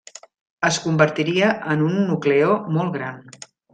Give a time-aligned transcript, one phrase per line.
[0.69, 3.21] Es convertiria en un nucleó molt gran.